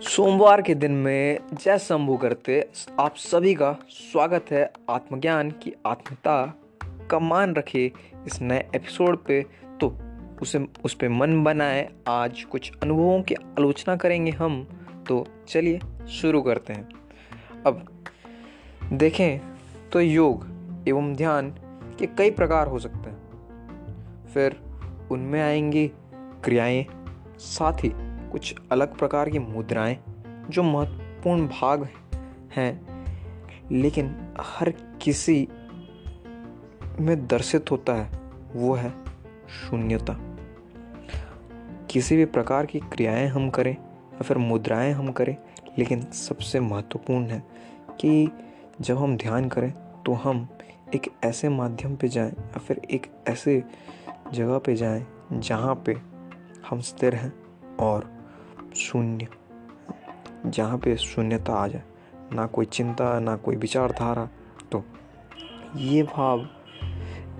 [0.00, 2.68] सोमवार के दिन में जय शंभू करते
[3.00, 6.54] आप सभी का स्वागत है आत्मज्ञान की आत्मता
[7.10, 7.92] का मान रखे
[8.26, 9.46] इस नए एपिसोड पे।
[9.80, 9.98] तो
[10.42, 14.68] उसे, उस पर मन बनाए, आज कुछ अनुभवों की आलोचना करेंगे हम।
[15.08, 16.88] तो चलिए शुरू करते हैं।
[17.66, 18.04] अब
[18.92, 19.40] देखें
[19.92, 20.46] तो योग
[20.88, 21.50] एवं ध्यान
[21.98, 23.18] के कई प्रकार हो सकते हैं।
[24.26, 24.60] फिर
[25.10, 25.88] उनमें आएँगी
[26.44, 26.86] क्रियाएँ,
[27.38, 29.98] साथ ही कुछ अलग प्रकार की मुद्राएँ
[30.50, 31.88] जो महत्वपूर्ण भाग
[32.56, 33.04] हैं,
[33.72, 34.70] लेकिन हर
[35.02, 35.48] किसी
[37.00, 38.10] में दर्शित होता है,
[38.54, 38.90] वो है
[39.48, 40.16] शून्यता।
[41.90, 45.36] किसी भी प्रकार की क्रियाएँ हम करें या फिर मुद्राएँ हम करें,
[45.78, 47.42] लेकिन सबसे महत्वपूर्ण है
[48.00, 48.30] कि
[48.80, 49.72] जब हम ध्यान करें
[50.06, 50.48] तो हम
[50.94, 53.64] एक ऐसे माध्यम पे जाएँ या फिर एक ऐसे
[54.32, 55.96] जगह पे जाएँ जहाँ पे
[56.70, 57.32] हम स्थिर हैं
[57.76, 58.13] और
[58.76, 59.26] शून्य।
[60.46, 61.82] जहाँ पे शून्यता आ जाए,
[62.32, 64.28] ना कोई चिंता, ना कोई विचारधारा
[64.72, 64.84] तो
[65.76, 66.46] ये भाव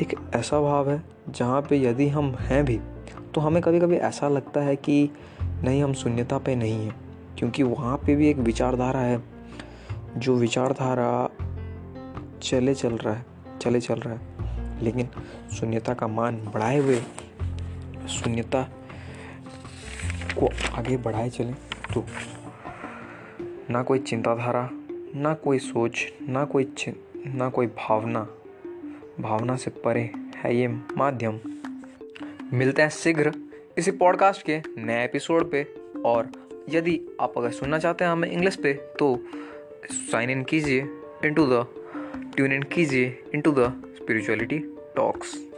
[0.00, 2.78] एक ऐसा भाव है जहाँ पे यदि हम हैं भी
[3.34, 6.94] तो हमें कभी कभी ऐसा लगता है कि नहीं, हम शून्यता पे नहीं हैं,
[7.38, 9.22] क्योंकि वहाँ पे भी एक विचारधारा है।
[10.16, 11.28] जो विचारधारा
[12.42, 13.24] चले चल रहा है,
[13.60, 15.08] चले चल रहा है, लेकिन
[15.52, 17.00] शून्यता का मान बढ़ाए हुए,
[18.08, 18.62] शून्यता
[20.38, 21.54] को आगे बढ़ाए चलें
[21.94, 22.06] तो
[23.70, 24.70] ना कोई चिंताधारा,
[25.14, 26.74] ना कोई सोच, ना कोई
[27.26, 28.28] ना कोई भावना
[29.20, 31.40] भावना से परे है ये माध्यम।
[32.52, 33.32] मिलते हैं शीघ्र
[33.78, 35.74] इसी पॉडकास्ट के नए एपिसोड पे
[36.06, 36.28] और
[36.68, 39.20] यदि आप अगर सुनना चाहते हैं हमें इंग्लिश पे तो
[39.92, 40.80] साइन इन कीजिए
[41.24, 41.66] इनटू द
[42.36, 44.58] ट्यून इन कीजिए इनटू द स्पिरिचुअलिटी
[44.96, 45.52] टॉक्स